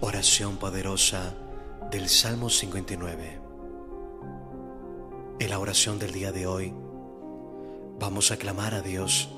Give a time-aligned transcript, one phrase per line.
[0.00, 1.34] Oración poderosa
[1.90, 3.40] del Salmo 59.
[5.40, 6.72] En la oración del día de hoy
[7.98, 9.28] vamos a clamar a Dios,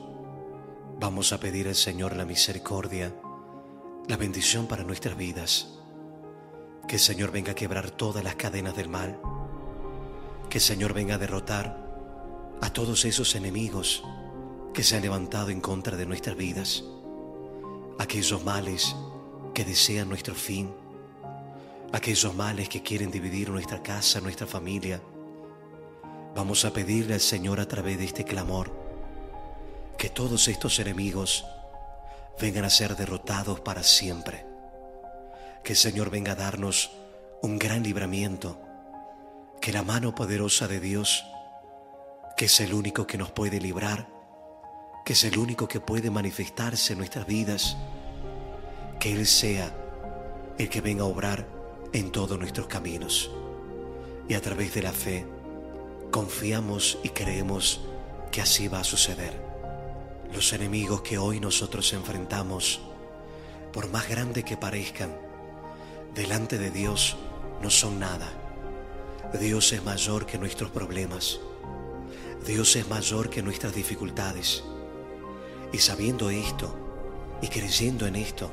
[0.98, 3.14] vamos a pedir al Señor la misericordia,
[4.06, 5.78] la bendición para nuestras vidas,
[6.86, 9.18] que el Señor venga a quebrar todas las cadenas del mal,
[10.50, 14.04] que el Señor venga a derrotar a todos esos enemigos
[14.74, 16.84] que se han levantado en contra de nuestras vidas,
[17.98, 18.94] aquellos males
[19.54, 20.72] que desean nuestro fin,
[21.92, 25.00] aquellos males que quieren dividir nuestra casa, nuestra familia.
[26.34, 28.70] Vamos a pedirle al Señor a través de este clamor
[29.98, 31.44] que todos estos enemigos
[32.40, 34.46] vengan a ser derrotados para siempre.
[35.62, 36.90] Que el Señor venga a darnos
[37.42, 38.58] un gran libramiento,
[39.60, 41.24] que la mano poderosa de Dios,
[42.36, 44.08] que es el único que nos puede librar,
[45.04, 47.76] que es el único que puede manifestarse en nuestras vidas,
[49.00, 49.74] que Él sea
[50.58, 51.48] el que venga a obrar
[51.92, 53.30] en todos nuestros caminos.
[54.28, 55.26] Y a través de la fe,
[56.10, 57.80] confiamos y creemos
[58.30, 59.42] que así va a suceder.
[60.34, 62.82] Los enemigos que hoy nosotros enfrentamos,
[63.72, 65.16] por más grande que parezcan,
[66.14, 67.16] delante de Dios
[67.62, 68.30] no son nada.
[69.40, 71.40] Dios es mayor que nuestros problemas.
[72.46, 74.62] Dios es mayor que nuestras dificultades.
[75.72, 76.76] Y sabiendo esto
[77.40, 78.50] y creyendo en esto,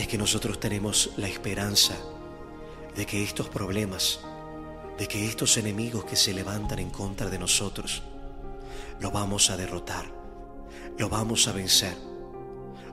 [0.00, 1.94] es que nosotros tenemos la esperanza
[2.96, 4.20] de que estos problemas,
[4.98, 8.02] de que estos enemigos que se levantan en contra de nosotros,
[8.98, 10.10] lo vamos a derrotar,
[10.96, 11.96] lo vamos a vencer,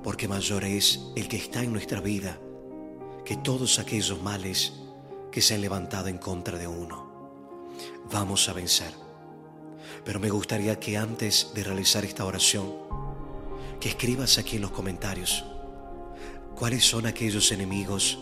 [0.03, 2.39] porque mayor es el que está en nuestra vida
[3.23, 4.73] que todos aquellos males
[5.31, 7.07] que se han levantado en contra de uno.
[8.11, 8.93] Vamos a vencer.
[10.03, 12.73] Pero me gustaría que antes de realizar esta oración,
[13.79, 15.45] que escribas aquí en los comentarios,
[16.57, 18.17] ¿Cuáles son aquellos enemigos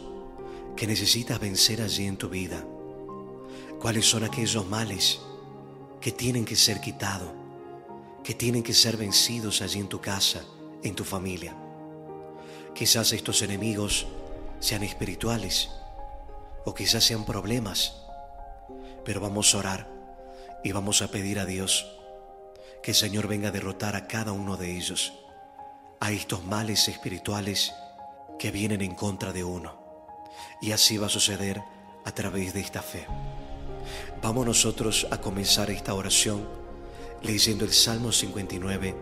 [0.75, 2.65] que necesitas vencer allí en tu vida?
[3.79, 5.21] ¿Cuáles son aquellos males
[6.01, 7.29] que tienen que ser quitados,
[8.25, 10.43] que tienen que ser vencidos allí en tu casa,
[10.83, 11.55] en tu familia?
[12.73, 14.05] Quizás estos enemigos
[14.59, 15.69] sean espirituales
[16.65, 18.01] o quizás sean problemas,
[19.05, 19.89] pero vamos a orar
[20.61, 21.89] y vamos a pedir a Dios
[22.83, 25.13] que el Señor venga a derrotar a cada uno de ellos,
[26.01, 27.71] a estos males espirituales
[28.37, 29.75] que vienen en contra de uno.
[30.61, 31.61] Y así va a suceder
[32.03, 33.05] a través de esta fe.
[34.21, 36.47] Vamos nosotros a comenzar esta oración
[37.21, 38.95] leyendo el Salmo 59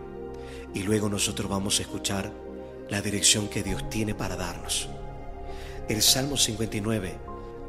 [0.74, 2.32] y luego nosotros vamos a escuchar
[2.88, 4.88] la dirección que Dios tiene para darnos.
[5.88, 7.18] El Salmo 59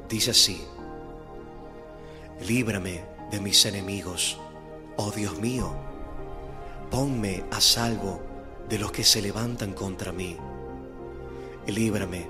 [0.10, 0.62] dice así,
[2.48, 4.38] Líbrame de mis enemigos,
[4.98, 5.74] oh Dios mío,
[6.92, 8.22] ponme a salvo
[8.68, 10.38] de los que se levantan contra mí
[11.72, 12.28] líbrame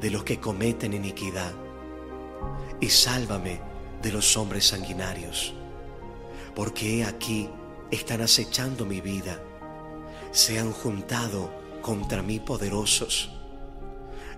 [0.00, 1.52] de los que cometen iniquidad
[2.80, 3.60] y sálvame
[4.02, 5.54] de los hombres sanguinarios,
[6.54, 7.48] porque aquí
[7.90, 9.42] están acechando mi vida,
[10.30, 11.50] se han juntado
[11.82, 13.30] contra mí poderosos,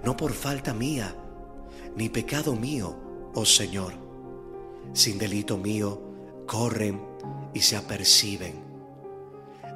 [0.04, 1.14] no por falta mía,
[1.96, 2.96] ni pecado mío,
[3.34, 3.94] oh Señor,
[4.92, 6.00] sin delito mío,
[6.46, 7.00] corren
[7.52, 8.70] y se aperciben.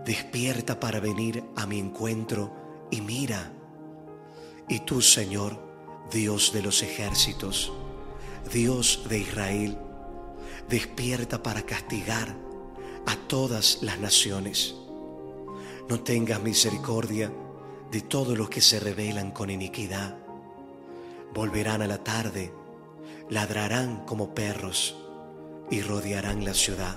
[0.05, 2.53] Despierta para venir a mi encuentro
[2.91, 3.53] y mira
[4.69, 5.59] Y tú, Señor,
[6.11, 7.73] Dios de los ejércitos,
[8.53, 9.79] Dios de Israel,
[10.69, 12.35] despierta para castigar
[13.07, 14.75] a todas las naciones.
[15.89, 17.31] No tengas misericordia
[17.91, 20.17] de todos los que se rebelan con iniquidad.
[21.35, 22.53] Volverán a la tarde,
[23.29, 24.97] ladrarán como perros
[25.71, 26.97] y rodearán la ciudad.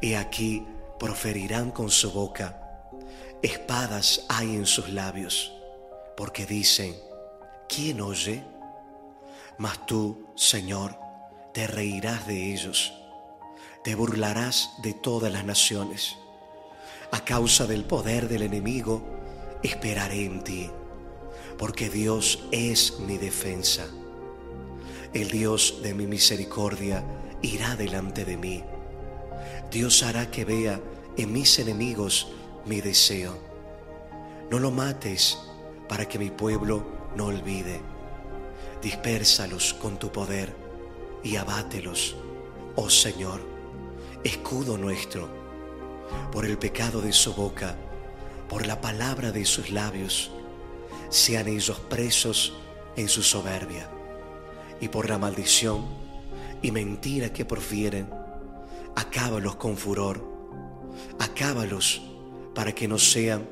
[0.00, 0.66] Y aquí
[0.98, 2.90] proferirán con su boca,
[3.42, 5.52] espadas hay en sus labios,
[6.18, 6.96] porque dicen,
[7.68, 8.42] ¿quién oye?
[9.56, 10.98] Mas tú, Señor,
[11.54, 12.92] te reirás de ellos,
[13.84, 16.16] te burlarás de todas las naciones.
[17.12, 19.00] A causa del poder del enemigo,
[19.62, 20.68] esperaré en ti,
[21.56, 23.86] porque Dios es mi defensa.
[25.14, 27.04] El Dios de mi misericordia
[27.42, 28.64] irá delante de mí.
[29.70, 30.80] Dios hará que vea
[31.16, 32.32] en mis enemigos
[32.66, 33.38] mi deseo.
[34.50, 35.38] No lo mates
[35.88, 36.84] para que mi pueblo
[37.16, 37.80] no olvide.
[38.82, 40.54] Dispérsalos con tu poder
[41.24, 42.16] y abátelos,
[42.76, 43.40] oh Señor,
[44.22, 45.28] escudo nuestro,
[46.30, 47.76] por el pecado de su boca,
[48.48, 50.30] por la palabra de sus labios,
[51.08, 52.54] sean ellos presos
[52.96, 53.90] en su soberbia,
[54.80, 55.86] y por la maldición
[56.62, 58.08] y mentira que profieren,
[58.94, 60.24] acábalos con furor,
[61.18, 62.02] acábalos
[62.54, 63.48] para que no sean,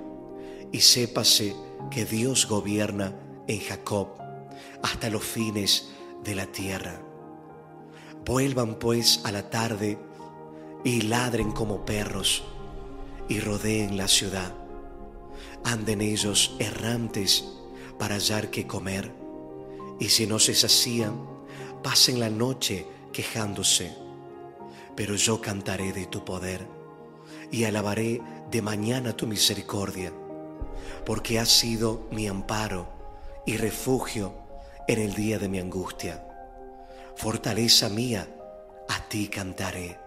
[0.72, 1.54] y sépase
[1.90, 3.14] que Dios gobierna
[3.46, 4.08] en Jacob
[4.82, 5.90] hasta los fines
[6.24, 7.00] de la tierra.
[8.24, 9.98] Vuelvan pues a la tarde
[10.84, 12.44] y ladren como perros
[13.28, 14.52] y rodeen la ciudad.
[15.64, 17.44] Anden ellos errantes
[17.98, 19.12] para hallar que comer,
[19.98, 21.26] y si no se sacían,
[21.82, 23.94] pasen la noche quejándose.
[24.94, 26.66] Pero yo cantaré de tu poder
[27.50, 28.20] y alabaré
[28.50, 30.12] de mañana tu misericordia,
[31.04, 32.88] porque has sido mi amparo
[33.46, 34.34] y refugio
[34.88, 36.26] en el día de mi angustia.
[37.16, 38.28] Fortaleza mía,
[38.88, 39.98] a ti cantaré,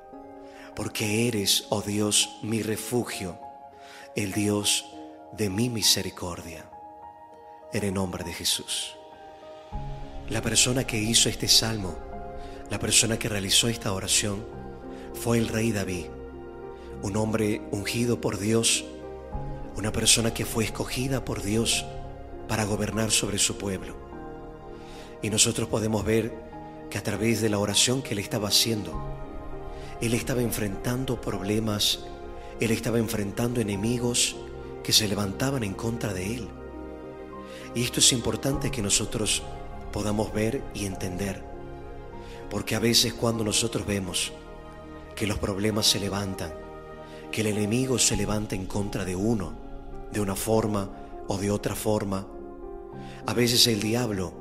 [0.76, 3.40] porque eres, oh Dios, mi refugio,
[4.16, 4.86] el Dios
[5.34, 6.66] de mi misericordia.
[7.72, 8.96] En el nombre de Jesús.
[10.28, 11.96] La persona que hizo este salmo,
[12.70, 14.46] la persona que realizó esta oración,
[15.14, 16.06] fue el rey David
[17.02, 18.86] un hombre ungido por Dios,
[19.80, 21.86] una persona que fue escogida por Dios
[22.50, 23.96] para gobernar sobre su pueblo.
[25.22, 26.34] Y nosotros podemos ver
[26.90, 28.92] que a través de la oración que él estaba haciendo,
[30.02, 32.02] él estaba enfrentando problemas,
[32.60, 34.36] él estaba enfrentando enemigos
[34.84, 36.50] que se levantaban en contra de él.
[37.74, 39.44] Y esto es importante que nosotros
[39.94, 41.42] podamos ver y entender,
[42.50, 44.34] porque a veces cuando nosotros vemos
[45.16, 46.54] que los problemas se levantan,
[47.32, 49.69] que el enemigo se levanta en contra de uno,
[50.12, 50.90] de una forma
[51.28, 52.28] o de otra forma.
[53.26, 54.34] A veces el diablo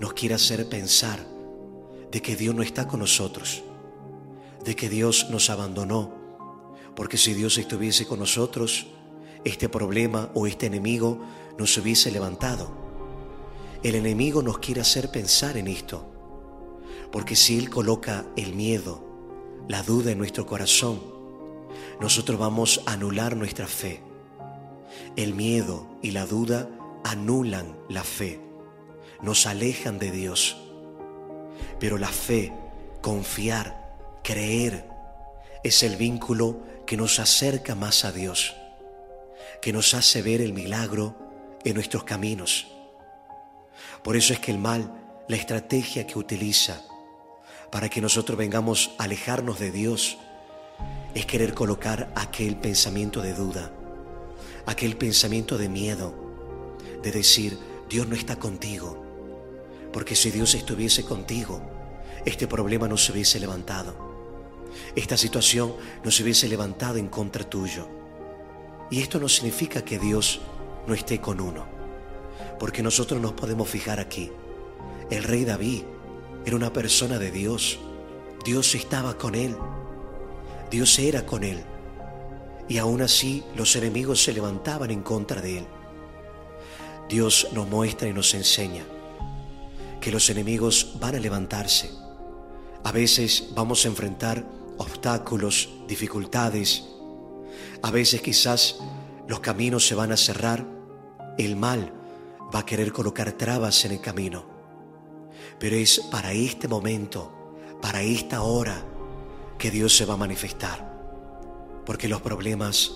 [0.00, 1.18] nos quiere hacer pensar
[2.10, 3.62] de que Dios no está con nosotros,
[4.64, 6.14] de que Dios nos abandonó,
[6.94, 8.86] porque si Dios estuviese con nosotros,
[9.44, 11.20] este problema o este enemigo
[11.58, 12.70] no se hubiese levantado.
[13.82, 16.06] El enemigo nos quiere hacer pensar en esto,
[17.12, 19.04] porque si Él coloca el miedo,
[19.68, 21.00] la duda en nuestro corazón,
[22.00, 24.05] nosotros vamos a anular nuestra fe.
[25.16, 26.68] El miedo y la duda
[27.02, 28.38] anulan la fe,
[29.22, 30.58] nos alejan de Dios.
[31.80, 32.52] Pero la fe,
[33.00, 34.86] confiar, creer,
[35.64, 38.54] es el vínculo que nos acerca más a Dios,
[39.62, 41.16] que nos hace ver el milagro
[41.64, 42.66] en nuestros caminos.
[44.04, 44.92] Por eso es que el mal,
[45.28, 46.82] la estrategia que utiliza
[47.72, 50.18] para que nosotros vengamos a alejarnos de Dios,
[51.14, 53.72] es querer colocar aquel pensamiento de duda,
[54.66, 56.14] aquel pensamiento de miedo,
[57.02, 57.58] de decir,
[57.88, 59.02] Dios no está contigo,
[59.92, 61.62] porque si Dios estuviese contigo,
[62.24, 63.94] este problema no se hubiese levantado,
[64.94, 67.88] esta situación no se hubiese levantado en contra tuyo.
[68.90, 70.40] Y esto no significa que Dios
[70.86, 71.66] no esté con uno,
[72.58, 74.30] porque nosotros nos podemos fijar aquí.
[75.10, 75.82] El rey David
[76.44, 77.78] era una persona de Dios,
[78.44, 79.56] Dios estaba con él.
[80.70, 81.64] Dios era con él.
[82.68, 85.66] Y aún así los enemigos se levantaban en contra de él.
[87.08, 88.84] Dios nos muestra y nos enseña
[90.00, 91.90] que los enemigos van a levantarse.
[92.84, 94.44] A veces vamos a enfrentar
[94.78, 96.84] obstáculos, dificultades.
[97.82, 98.76] A veces quizás
[99.26, 100.64] los caminos se van a cerrar.
[101.38, 101.92] El mal
[102.54, 104.44] va a querer colocar trabas en el camino.
[105.58, 108.84] Pero es para este momento, para esta hora,
[109.58, 110.95] que Dios se va a manifestar,
[111.86, 112.92] porque los problemas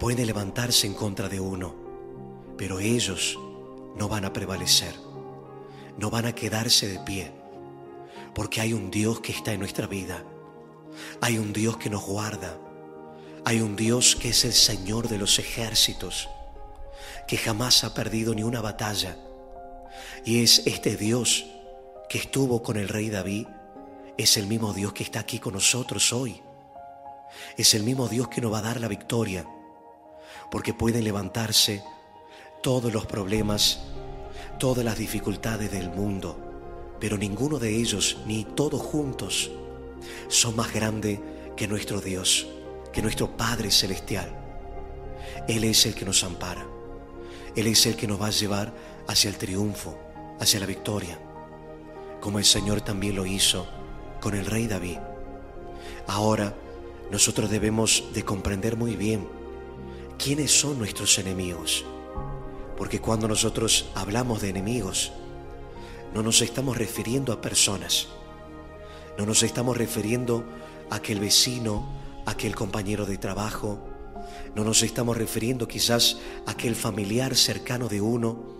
[0.00, 1.74] pueden levantarse en contra de uno,
[2.58, 3.38] pero ellos
[3.96, 4.94] no van a prevalecer,
[5.96, 7.32] no van a quedarse de pie,
[8.34, 10.24] porque hay un Dios que está en nuestra vida,
[11.20, 12.58] hay un Dios que nos guarda,
[13.44, 16.28] hay un Dios que es el Señor de los ejércitos,
[17.28, 19.16] que jamás ha perdido ni una batalla,
[20.24, 21.46] y es este Dios
[22.08, 23.46] que estuvo con el rey David,
[24.18, 26.42] es el mismo Dios que está aquí con nosotros hoy.
[27.56, 29.46] Es el mismo Dios que nos va a dar la victoria,
[30.50, 31.82] porque pueden levantarse
[32.62, 33.80] todos los problemas,
[34.58, 39.50] todas las dificultades del mundo, pero ninguno de ellos, ni todos juntos,
[40.28, 41.18] son más grandes
[41.56, 42.46] que nuestro Dios,
[42.92, 44.38] que nuestro Padre Celestial.
[45.48, 46.64] Él es el que nos ampara.
[47.56, 48.72] Él es el que nos va a llevar
[49.08, 49.98] hacia el triunfo,
[50.40, 51.18] hacia la victoria,
[52.20, 53.66] como el Señor también lo hizo
[54.20, 54.98] con el rey David.
[56.06, 56.54] Ahora
[57.10, 59.28] nosotros debemos de comprender muy bien
[60.18, 61.84] quiénes son nuestros enemigos.
[62.76, 65.12] Porque cuando nosotros hablamos de enemigos,
[66.14, 68.08] no nos estamos refiriendo a personas.
[69.18, 70.44] No nos estamos refiriendo
[70.90, 71.86] a aquel vecino,
[72.26, 73.78] a aquel compañero de trabajo.
[74.54, 78.52] No nos estamos refiriendo quizás a aquel familiar cercano de uno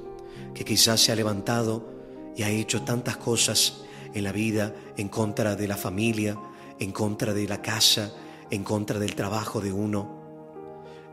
[0.54, 1.88] que quizás se ha levantado
[2.36, 3.82] y ha hecho tantas cosas
[4.14, 6.38] en la vida en contra de la familia,
[6.78, 8.12] en contra de la casa,
[8.52, 10.20] en contra del trabajo de uno.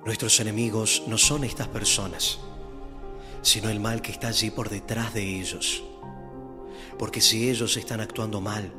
[0.05, 2.37] Nuestros enemigos no son estas personas,
[3.41, 5.81] sino el mal que está allí por detrás de ellos.
[6.97, 8.73] Porque si ellos están actuando mal,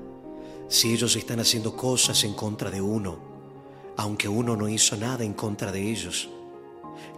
[0.69, 3.19] si ellos están haciendo cosas en contra de uno,
[3.97, 6.29] aunque uno no hizo nada en contra de ellos,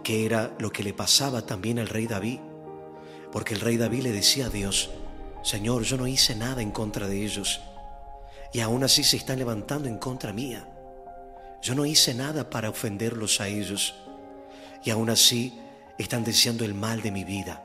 [0.01, 2.39] que era lo que le pasaba también al rey David,
[3.33, 4.91] porque el rey David le decía a Dios,
[5.43, 7.59] Señor, yo no hice nada en contra de ellos,
[8.53, 10.69] y aún así se están levantando en contra mía.
[11.63, 13.95] Yo no hice nada para ofenderlos a ellos
[14.83, 15.57] y aún así
[15.97, 17.63] están deseando el mal de mi vida.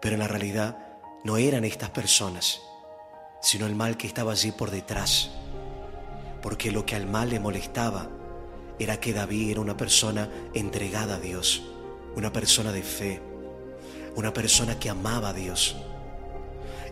[0.00, 0.76] Pero en la realidad
[1.22, 2.60] no eran estas personas,
[3.40, 5.30] sino el mal que estaba allí por detrás.
[6.42, 8.08] Porque lo que al mal le molestaba
[8.76, 11.62] era que David era una persona entregada a Dios,
[12.16, 13.22] una persona de fe,
[14.16, 15.76] una persona que amaba a Dios.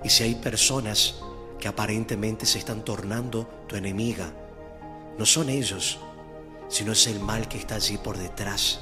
[0.04, 1.16] Y si hay personas
[1.58, 4.32] que aparentemente se están tornando tu enemiga,
[5.18, 5.98] no son ellos,
[6.68, 8.80] sino es el mal que está allí por detrás,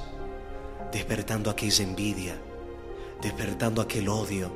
[0.93, 2.37] despertando aquella envidia,
[3.23, 4.53] despertando aquel odio,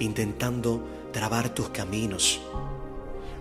[0.00, 2.40] intentando trabar tus caminos.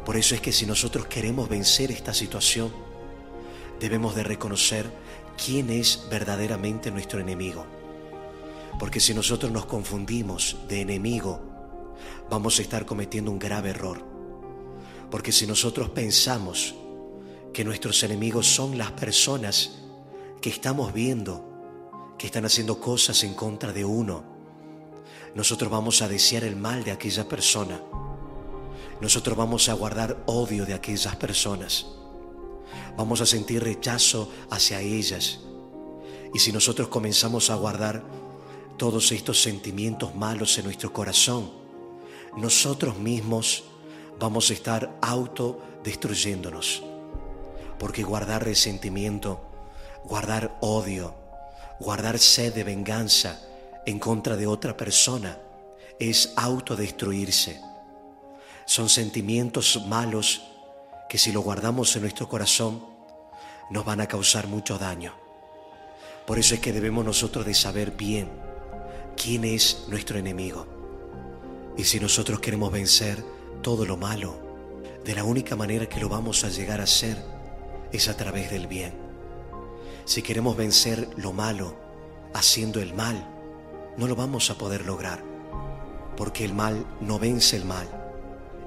[0.06, 2.72] Por eso es que si nosotros queremos vencer esta situación,
[3.80, 4.86] debemos de reconocer
[5.44, 7.66] quién es verdaderamente nuestro enemigo.
[8.78, 11.42] Porque si nosotros nos confundimos de enemigo,
[12.30, 14.04] vamos a estar cometiendo un grave error.
[15.10, 16.76] Porque si nosotros pensamos
[17.54, 19.80] que nuestros enemigos son las personas
[20.42, 21.50] que estamos viendo
[22.20, 24.24] que están haciendo cosas en contra de uno.
[25.34, 27.82] Nosotros vamos a desear el mal de aquella persona.
[29.00, 31.86] Nosotros vamos a guardar odio de aquellas personas.
[32.98, 35.40] Vamos a sentir rechazo hacia ellas.
[36.34, 38.04] Y si nosotros comenzamos a guardar
[38.78, 41.50] todos estos sentimientos malos en nuestro corazón,
[42.36, 43.64] nosotros mismos
[44.20, 46.84] vamos a estar autodestruyéndonos
[47.80, 49.42] porque guardar resentimiento,
[50.04, 51.16] guardar odio,
[51.80, 53.40] guardar sed de venganza
[53.86, 55.40] en contra de otra persona
[55.98, 57.62] es autodestruirse.
[58.66, 60.44] Son sentimientos malos
[61.08, 62.86] que si lo guardamos en nuestro corazón
[63.72, 65.14] nos van a causar mucho daño.
[66.28, 68.30] Por eso es que debemos nosotros de saber bien
[69.16, 70.68] quién es nuestro enemigo.
[71.78, 73.24] Y si nosotros queremos vencer
[73.64, 74.36] todo lo malo,
[75.04, 77.39] de la única manera que lo vamos a llegar a ser
[77.92, 78.94] es a través del bien.
[80.06, 81.76] Si queremos vencer lo malo
[82.34, 83.28] haciendo el mal,
[83.98, 85.24] no lo vamos a poder lograr,
[86.16, 87.88] porque el mal no vence el mal,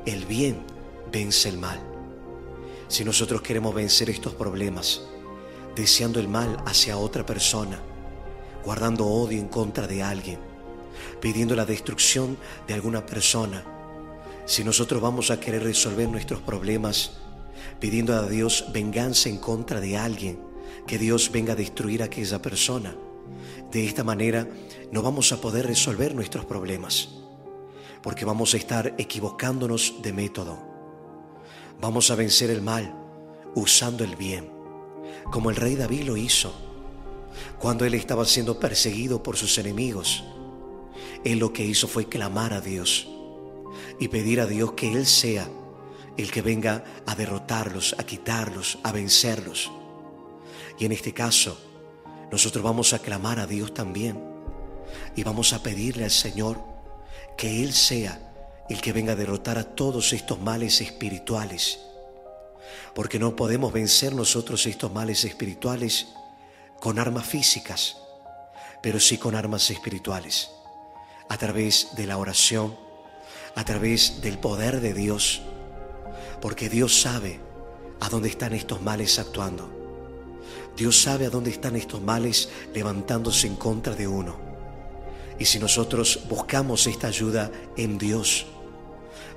[0.07, 0.65] el bien
[1.11, 1.81] vence el mal.
[2.89, 5.03] Si nosotros queremos vencer estos problemas,
[5.75, 7.81] deseando el mal hacia otra persona,
[8.65, 10.39] guardando odio en contra de alguien,
[11.21, 12.37] pidiendo la destrucción
[12.67, 13.65] de alguna persona,
[14.45, 17.22] si nosotros vamos a querer resolver nuestros problemas
[17.81, 20.39] pidiendo a Dios venganza en contra de alguien,
[20.87, 22.97] que Dios venga a destruir a aquella persona.
[23.71, 24.49] De esta manera
[24.91, 27.09] no vamos a poder resolver nuestros problemas,
[28.03, 30.59] porque vamos a estar equivocándonos de método.
[31.81, 32.95] Vamos a vencer el mal
[33.55, 34.51] usando el bien,
[35.31, 36.55] como el rey David lo hizo,
[37.59, 40.25] cuando él estaba siendo perseguido por sus enemigos.
[41.25, 43.09] Él lo que hizo fue clamar a Dios
[43.99, 45.49] y pedir a Dios que Él sea
[46.17, 49.71] el que venga a derrotarlos, a quitarlos, a vencerlos.
[50.79, 51.59] Y en este caso,
[52.31, 54.23] nosotros vamos a clamar a Dios también
[55.15, 56.61] y vamos a pedirle al Señor
[57.37, 58.33] que Él sea
[58.69, 61.81] el que venga a derrotar a todos estos males espirituales.
[62.95, 66.09] Porque no podemos vencer nosotros estos males espirituales
[66.81, 67.97] con armas físicas,
[68.83, 70.51] pero sí con armas espirituales,
[71.29, 72.77] a través de la oración,
[73.55, 75.43] a través del poder de Dios,
[76.43, 77.39] porque Dios sabe
[78.01, 79.71] a dónde están estos males actuando.
[80.77, 84.37] Dios sabe a dónde están estos males levantándose en contra de uno.
[85.39, 88.47] Y si nosotros buscamos esta ayuda en Dios,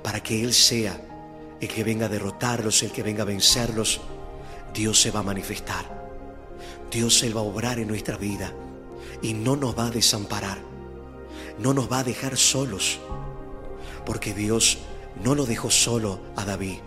[0.02, 1.00] para que Él sea
[1.60, 4.00] el que venga a derrotarlos, el que venga a vencerlos,
[4.74, 6.10] Dios se va a manifestar.
[6.90, 8.52] Dios se va a obrar en nuestra vida
[9.22, 10.58] y no nos va a desamparar.
[11.60, 12.98] No nos va a dejar solos,
[14.04, 14.78] porque Dios
[15.22, 16.78] no lo dejó solo a David.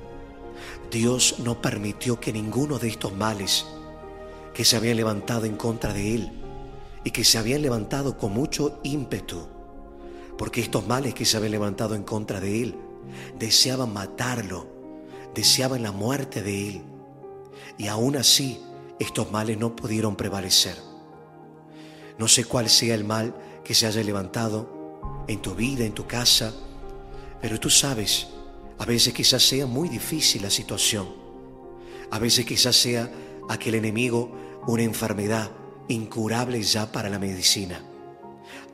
[0.92, 3.66] Dios no permitió que ninguno de estos males
[4.54, 6.32] que se habían levantado en contra de él
[7.04, 9.48] y que se habían levantado con mucho ímpetu,
[10.38, 12.76] porque estos males que se habían levantado en contra de él
[13.38, 14.68] deseaban matarlo,
[15.36, 16.82] deseaban la muerte de él.
[17.78, 18.60] Y aún así,
[19.00, 20.76] estos males no pudieron prevalecer.
[22.18, 26.06] No sé cuál sea el mal que se haya levantado en tu vida, en tu
[26.08, 26.54] casa,
[27.42, 28.28] pero tú sabes,
[28.80, 31.08] a veces quizás sea muy difícil la situación.
[32.12, 33.12] A veces quizás sea
[33.50, 34.32] aquel enemigo
[34.68, 35.52] una enfermedad
[35.90, 37.84] incurable ya para la medicina.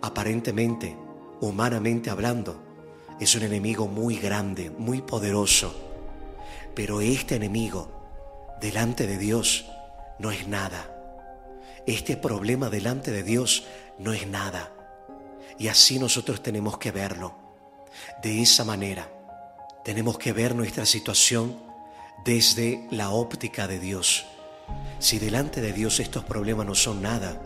[0.02, 0.96] Aparentemente,
[1.42, 2.62] humanamente hablando,
[3.20, 5.74] es un enemigo muy grande, muy poderoso.
[6.76, 7.90] Pero este enemigo,
[8.62, 9.66] delante de Dios,
[10.20, 10.92] no es nada.
[11.88, 13.66] Este problema delante de Dios
[13.98, 14.72] no es nada.
[15.58, 17.34] Y así nosotros tenemos que verlo.
[18.22, 19.10] De esa manera,
[19.86, 21.56] tenemos que ver nuestra situación
[22.26, 24.26] desde la óptica de Dios.
[24.98, 27.40] Si delante de Dios estos problemas no son nada,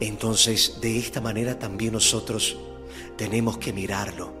[0.00, 2.56] entonces de esta manera también nosotros
[3.18, 4.32] tenemos que mirarlo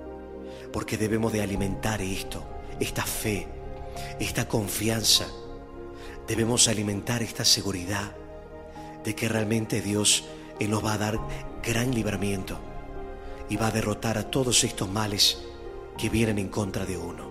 [0.72, 2.44] porque debemos de alimentar esto,
[2.80, 3.46] esta fe,
[4.18, 5.26] esta confianza.
[6.26, 8.16] Debemos alimentar esta seguridad
[9.04, 10.24] de que realmente Dios
[10.58, 11.20] nos va a dar
[11.62, 12.58] gran libramiento
[13.50, 15.51] y va a derrotar a todos estos males
[15.96, 17.30] que vienen en contra de uno.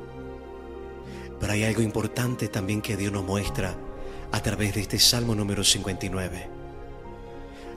[1.39, 3.75] Pero hay algo importante también que Dios nos muestra
[4.31, 6.49] a través de este Salmo número 59.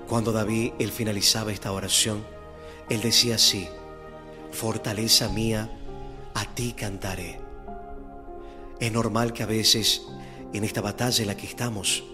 [0.08, 2.24] Cuando David, él finalizaba esta oración,
[2.88, 3.68] él decía así,
[4.50, 5.70] fortaleza mía,
[6.34, 7.40] a ti cantaré.
[8.78, 10.02] Es normal que a veces
[10.52, 12.04] en esta batalla en la que estamos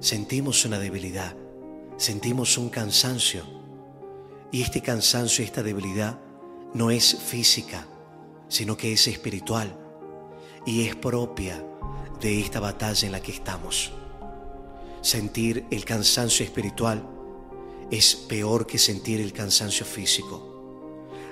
[0.00, 1.34] sentimos una debilidad,
[1.96, 3.44] sentimos un cansancio.
[4.50, 6.18] Y este cansancio, esta debilidad,
[6.74, 7.86] no es física,
[8.48, 9.76] sino que es espiritual
[10.66, 11.64] y es propia
[12.20, 13.92] de esta batalla en la que estamos.
[15.00, 17.08] Sentir el cansancio espiritual
[17.90, 20.44] es peor que sentir el cansancio físico.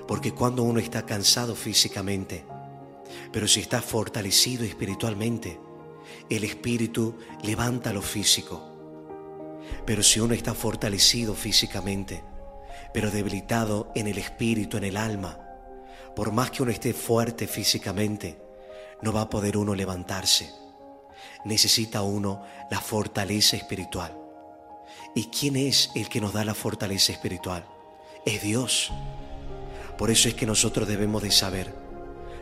[0.06, 2.44] Porque cuando uno está cansado físicamente,
[3.32, 5.58] pero si está fortalecido espiritualmente,
[6.30, 8.62] el espíritu levanta lo físico.
[9.84, 12.22] Pero si uno está fortalecido físicamente,
[12.94, 15.45] pero debilitado en el espíritu, en el alma,
[16.16, 18.40] por más que uno esté fuerte físicamente,
[19.02, 20.50] no va a poder uno levantarse.
[21.44, 24.16] Necesita uno la fortaleza espiritual.
[25.14, 27.66] ¿Y quién es el que nos da la fortaleza espiritual?
[28.24, 28.90] Es Dios.
[29.98, 31.74] Por eso es que nosotros debemos de saber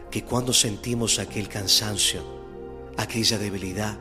[0.09, 2.25] que cuando sentimos aquel cansancio,
[2.97, 3.99] aquella debilidad,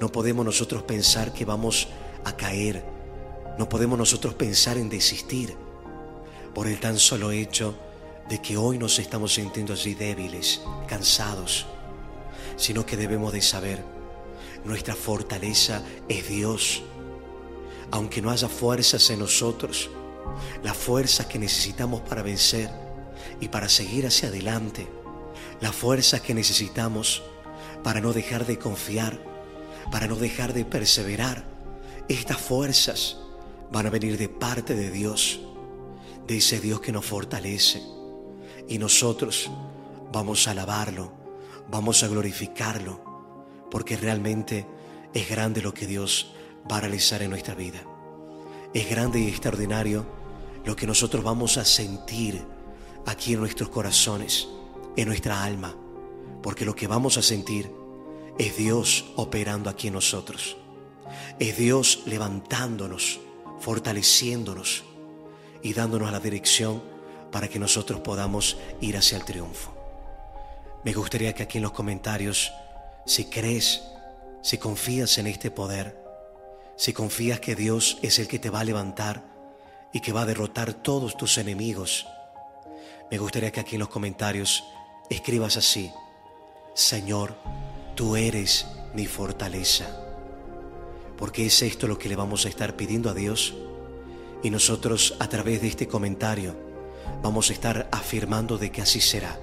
[0.00, 1.88] no podemos nosotros pensar que vamos
[2.24, 2.82] a caer,
[3.58, 5.54] no podemos nosotros pensar en desistir
[6.54, 7.74] por el tan solo hecho
[8.28, 11.66] de que hoy nos estamos sintiendo así débiles, cansados,
[12.56, 13.84] sino que debemos de saber,
[14.64, 16.82] nuestra fortaleza es Dios.
[17.90, 19.90] Aunque no haya fuerzas en nosotros,
[20.62, 22.70] las fuerzas que necesitamos para vencer
[23.40, 24.88] y para seguir hacia adelante,
[25.60, 27.22] las fuerzas que necesitamos
[27.82, 29.18] para no dejar de confiar,
[29.90, 31.44] para no dejar de perseverar.
[32.08, 33.18] Estas fuerzas
[33.70, 35.40] van a venir de parte de Dios,
[36.26, 37.82] de ese Dios que nos fortalece.
[38.68, 39.50] Y nosotros
[40.12, 41.12] vamos a alabarlo,
[41.68, 43.00] vamos a glorificarlo,
[43.70, 44.66] porque realmente
[45.14, 46.32] es grande lo que Dios
[46.70, 47.82] va a realizar en nuestra vida.
[48.74, 50.06] Es grande y extraordinario
[50.64, 52.42] lo que nosotros vamos a sentir
[53.06, 54.48] aquí en nuestros corazones,
[54.96, 55.74] en nuestra alma,
[56.42, 57.70] porque lo que vamos a sentir
[58.38, 60.56] es Dios operando aquí en nosotros.
[61.38, 63.20] Es Dios levantándonos,
[63.60, 64.84] fortaleciéndonos
[65.62, 66.82] y dándonos la dirección
[67.32, 69.74] para que nosotros podamos ir hacia el triunfo.
[70.84, 72.52] Me gustaría que aquí en los comentarios,
[73.06, 73.82] si crees,
[74.42, 76.00] si confías en este poder,
[76.76, 79.22] si confías que Dios es el que te va a levantar
[79.92, 82.06] y que va a derrotar todos tus enemigos.
[83.10, 84.64] Me gustaría que aquí en los comentarios
[85.10, 85.92] escribas así,
[86.74, 87.36] Señor,
[87.94, 89.86] tú eres mi fortaleza.
[91.16, 93.54] Porque es esto lo que le vamos a estar pidiendo a Dios
[94.42, 96.71] y nosotros a través de este comentario
[97.22, 99.38] vamos a estar afirmando de que así será.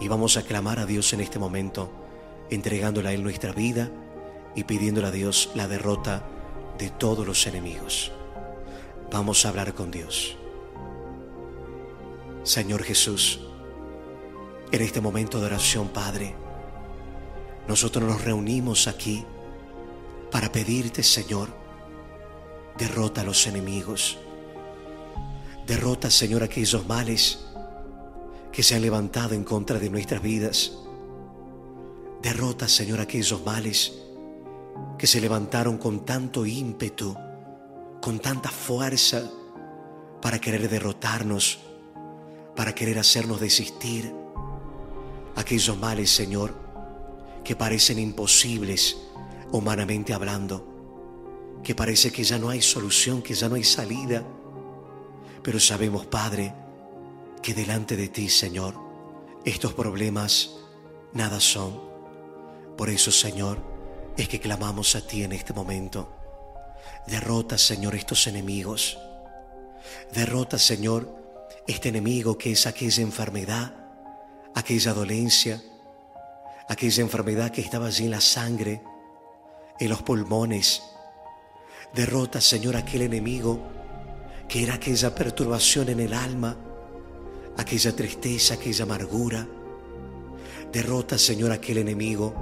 [0.00, 1.90] Y vamos a clamar a Dios en este momento,
[2.50, 3.90] entregándole a Él nuestra vida
[4.54, 6.24] y pidiéndole a Dios la derrota
[6.78, 8.12] de todos los enemigos.
[9.10, 10.36] Vamos a hablar con Dios.
[12.44, 13.40] Señor Jesús,
[14.72, 16.34] en este momento de oración, Padre,
[17.68, 19.24] nosotros nos reunimos aquí
[20.30, 21.50] para pedirte, Señor,
[22.78, 24.18] derrota a los enemigos.
[25.66, 27.44] Derrota, Señor, aquellos males
[28.52, 30.72] que se han levantado en contra de nuestras vidas.
[32.20, 33.92] Derrota, Señor, aquellos males
[34.98, 37.16] que se levantaron con tanto ímpetu,
[38.00, 39.30] con tanta fuerza
[40.20, 41.58] para querer derrotarnos,
[42.54, 44.14] para querer hacernos desistir.
[45.34, 46.54] Aquellos males, Señor,
[47.42, 48.98] que parecen imposibles
[49.50, 50.66] humanamente hablando,
[51.62, 54.22] que parece que ya no hay solución, que ya no hay salida.
[55.42, 56.54] Pero sabemos, Padre,
[57.42, 58.74] que delante de ti, Señor,
[59.44, 60.54] estos problemas
[61.12, 61.80] nada son.
[62.76, 63.58] Por eso, Señor,
[64.16, 66.16] es que clamamos a ti en este momento.
[67.06, 68.98] Derrota, Señor, estos enemigos.
[70.14, 71.12] Derrota, Señor,
[71.66, 73.74] este enemigo que es aquella enfermedad,
[74.54, 75.60] aquella dolencia,
[76.68, 78.82] aquella enfermedad que estaba allí en la sangre,
[79.80, 80.82] en los pulmones.
[81.94, 83.81] Derrota, Señor, aquel enemigo
[84.52, 86.54] que era aquella perturbación en el alma,
[87.56, 89.48] aquella tristeza, aquella amargura.
[90.70, 92.34] Derrota, Señor, aquel enemigo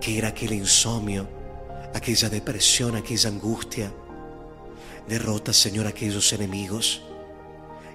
[0.00, 1.28] que era aquel insomnio,
[1.94, 3.92] aquella depresión, aquella angustia.
[5.06, 7.02] Derrota, Señor, aquellos enemigos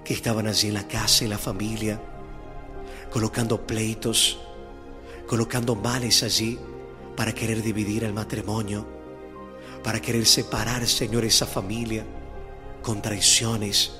[0.02, 2.00] que estaban allí en la casa y la familia,
[3.10, 4.40] colocando pleitos,
[5.26, 6.58] colocando males allí
[7.14, 8.86] para querer dividir el matrimonio,
[9.84, 12.21] para querer separar, Señor, esa familia
[12.82, 13.92] con traiciones,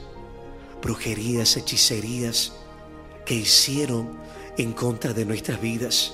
[0.82, 2.52] brujerías, hechicerías
[3.24, 4.18] que hicieron
[4.58, 6.12] en contra de nuestras vidas.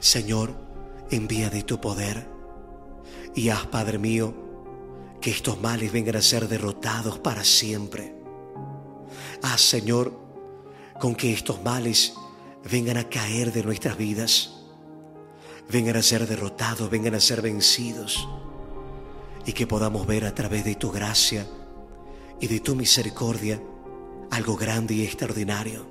[0.00, 0.54] Señor,
[1.10, 2.26] envía de tu poder
[3.34, 4.34] y haz, Padre mío,
[5.20, 8.14] que estos males vengan a ser derrotados para siempre.
[9.42, 10.12] Haz, Señor,
[11.00, 12.14] con que estos males
[12.70, 14.54] vengan a caer de nuestras vidas,
[15.68, 18.28] vengan a ser derrotados, vengan a ser vencidos
[19.44, 21.46] y que podamos ver a través de tu gracia
[22.40, 23.60] y de tu misericordia
[24.30, 25.86] algo grande y extraordinario.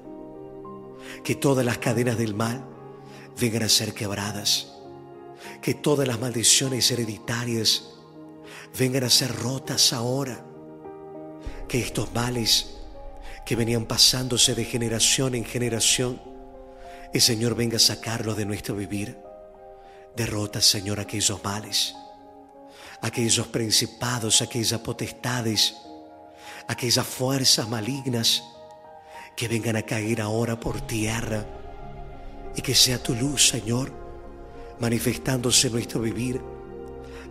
[1.24, 2.66] Que todas las cadenas del mal
[3.40, 4.74] vengan a ser quebradas.
[5.62, 7.90] Que todas las maldiciones hereditarias
[8.78, 10.46] vengan a ser rotas ahora.
[11.68, 12.78] Que estos males
[13.46, 16.22] que venían pasándose de generación en generación,
[17.14, 19.18] el Señor venga a sacarlos de nuestro vivir.
[20.16, 21.96] Derrota, Señor, aquellos males
[23.02, 25.76] aquellos principados, aquellas potestades,
[26.68, 28.44] aquellas fuerzas malignas
[29.36, 31.46] que vengan a caer ahora por tierra
[32.56, 33.92] y que sea tu luz, Señor,
[34.80, 36.42] manifestándose en nuestro vivir,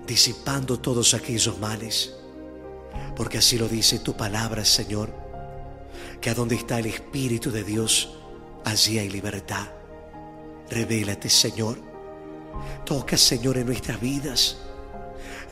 [0.06, 2.14] disipando todos aquellos males,
[3.14, 5.14] porque así lo dice tu palabra, Señor,
[6.20, 8.18] que a donde está el Espíritu de Dios,
[8.64, 9.68] allí hay libertad.
[10.68, 11.78] Revélate, Señor.
[12.84, 14.56] Toca, Señor, en nuestras vidas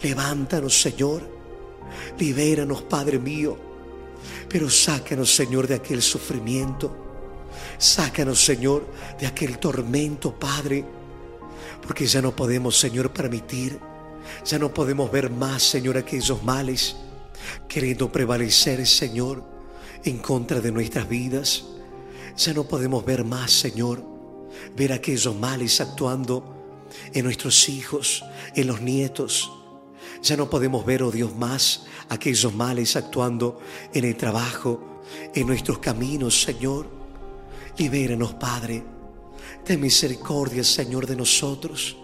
[0.02, 1.22] Levántanos, Señor.
[2.18, 3.56] Libéranos, Padre mío.
[4.48, 6.96] Pero sácanos, Señor, de aquel sufrimiento.
[7.78, 8.86] Sácanos, Señor,
[9.18, 10.84] de aquel tormento, Padre.
[11.82, 13.78] Porque ya no podemos, Señor, permitir.
[14.44, 16.96] Ya no podemos ver más, Señor, aquellos males.
[17.68, 19.42] Queriendo prevalecer, Señor,
[20.04, 21.64] en contra de nuestras vidas.
[22.36, 24.02] Ya no podemos ver más, Señor.
[24.76, 26.54] Ver aquellos males actuando
[27.12, 29.57] en nuestros hijos, en los nietos,
[30.22, 33.60] ya no podemos ver, oh Dios, más aquellos males actuando
[33.92, 35.02] en el trabajo,
[35.34, 36.88] en nuestros caminos, Señor.
[37.76, 38.82] Libéranos, Padre.
[39.64, 41.96] Ten misericordia, Señor, de nosotros.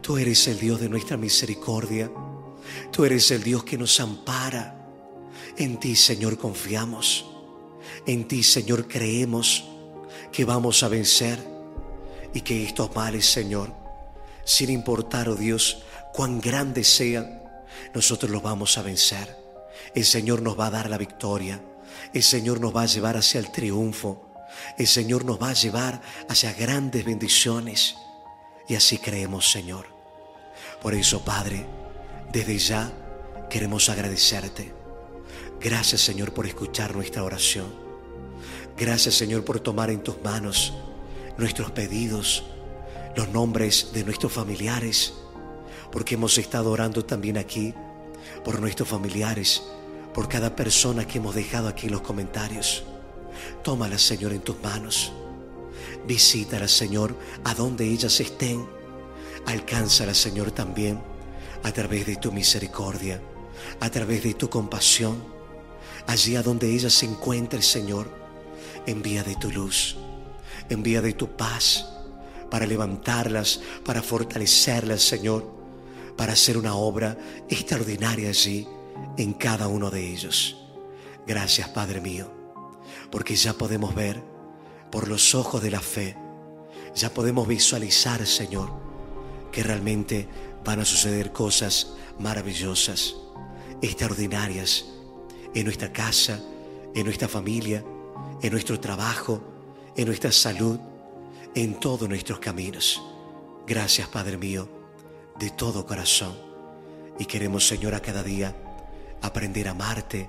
[0.00, 2.10] Tú eres el Dios de nuestra misericordia.
[2.90, 4.78] Tú eres el Dios que nos ampara.
[5.56, 7.26] En ti, Señor, confiamos.
[8.06, 9.64] En ti, Señor, creemos
[10.30, 11.38] que vamos a vencer
[12.34, 13.72] y que estos males, Señor,
[14.44, 17.42] sin importar, oh Dios, cuán grandes sean,
[17.94, 19.36] nosotros los vamos a vencer.
[19.94, 21.60] El Señor nos va a dar la victoria.
[22.12, 24.30] El Señor nos va a llevar hacia el triunfo.
[24.78, 27.96] El Señor nos va a llevar hacia grandes bendiciones.
[28.68, 29.86] Y así creemos, Señor.
[30.80, 31.66] Por eso, Padre,
[32.32, 32.92] desde ya
[33.50, 34.72] queremos agradecerte.
[35.60, 37.72] Gracias Señor por escuchar nuestra oración.
[38.76, 40.72] Gracias Señor por tomar en tus manos
[41.38, 42.44] nuestros pedidos,
[43.14, 45.14] los nombres de nuestros familiares,
[45.92, 47.74] porque hemos estado orando también aquí
[48.44, 49.62] por nuestros familiares,
[50.14, 52.82] por cada persona que hemos dejado aquí en los comentarios.
[53.62, 55.12] Tómala Señor en tus manos.
[56.06, 58.66] Visítala Señor a donde ellas estén.
[59.46, 61.00] Alcánzala Señor también
[61.62, 63.20] a través de tu misericordia,
[63.80, 65.22] a través de tu compasión.
[66.06, 68.10] Allí a donde ellas se encuentre Señor,
[68.86, 69.96] envía de tu luz,
[70.68, 71.86] envía de tu paz
[72.50, 75.61] para levantarlas, para fortalecerlas Señor,
[76.22, 78.64] para hacer una obra extraordinaria allí
[79.16, 80.56] en cada uno de ellos.
[81.26, 82.30] Gracias Padre mío,
[83.10, 84.22] porque ya podemos ver
[84.92, 86.16] por los ojos de la fe,
[86.94, 88.70] ya podemos visualizar Señor
[89.50, 90.28] que realmente
[90.64, 93.16] van a suceder cosas maravillosas,
[93.82, 94.84] extraordinarias
[95.56, 96.40] en nuestra casa,
[96.94, 97.84] en nuestra familia,
[98.40, 99.42] en nuestro trabajo,
[99.96, 100.78] en nuestra salud,
[101.56, 103.02] en todos nuestros caminos.
[103.66, 104.81] Gracias Padre mío,
[105.38, 106.36] de todo corazón.
[107.18, 108.54] Y queremos Señor a cada día
[109.20, 110.28] aprender a amarte,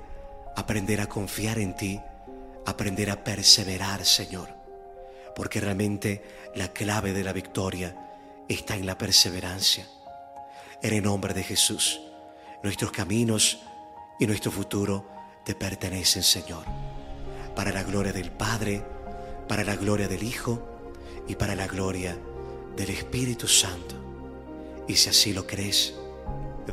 [0.55, 1.99] aprender a confiar en ti,
[2.65, 4.49] aprender a perseverar Señor.
[5.35, 6.23] Porque realmente
[6.55, 7.95] la clave de la victoria
[8.47, 9.87] está en la perseverancia.
[10.81, 12.01] En el nombre de Jesús,
[12.61, 13.59] nuestros caminos
[14.19, 15.09] y nuestro futuro
[15.43, 16.65] te pertenecen, Señor.
[17.55, 18.83] Para la gloria del Padre,
[19.47, 20.61] para la gloria del Hijo
[21.27, 22.17] y para la gloria
[22.75, 24.02] del Espíritu Santo.
[24.87, 25.93] Y si así lo crees,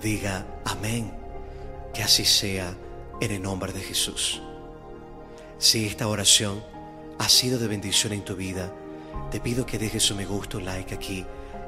[0.03, 1.13] diga amén.
[1.95, 2.77] Que así sea
[3.21, 4.41] en el nombre de Jesús.
[5.59, 6.63] Si esta oración
[7.19, 8.73] ha sido de bendición en tu vida,
[9.31, 11.27] te pido que dejes un me gusta, like aquí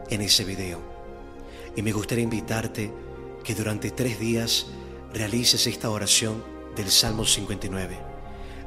[0.09, 0.81] en ese video.
[1.76, 2.92] Y me gustaría invitarte
[3.44, 4.66] que durante tres días
[5.12, 6.42] realices esta oración
[6.74, 7.98] del Salmo 59,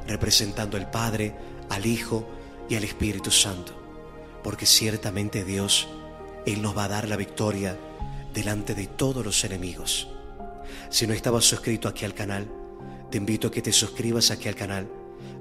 [0.06, 1.34] representando al Padre,
[1.70, 2.26] al Hijo
[2.68, 3.72] y al Espíritu Santo,
[4.42, 5.88] porque ciertamente Dios,
[6.46, 7.76] Él nos va a dar la victoria
[8.32, 10.08] delante de todos los enemigos.
[10.88, 12.48] Si no estabas suscrito aquí al canal,
[13.10, 14.88] te invito a que te suscribas aquí al canal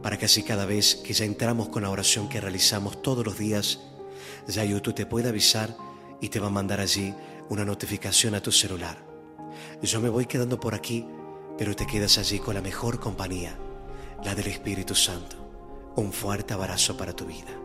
[0.01, 3.37] para que así cada vez que ya entramos con la oración que realizamos todos los
[3.37, 3.79] días,
[4.47, 5.75] ya YouTube te pueda avisar
[6.21, 7.13] y te va a mandar allí
[7.49, 8.97] una notificación a tu celular.
[9.81, 11.05] Yo me voy quedando por aquí,
[11.57, 13.57] pero te quedas allí con la mejor compañía,
[14.23, 15.37] la del Espíritu Santo.
[15.95, 17.64] Un fuerte abrazo para tu vida.